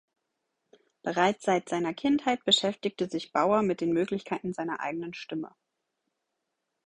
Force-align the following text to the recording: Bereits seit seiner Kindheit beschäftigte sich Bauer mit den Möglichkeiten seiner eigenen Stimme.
Bereits 1.03 1.45
seit 1.45 1.69
seiner 1.69 1.93
Kindheit 1.93 2.43
beschäftigte 2.43 3.07
sich 3.07 3.31
Bauer 3.31 3.61
mit 3.61 3.81
den 3.81 3.93
Möglichkeiten 3.93 4.51
seiner 4.51 4.79
eigenen 4.79 5.13
Stimme. 5.13 5.53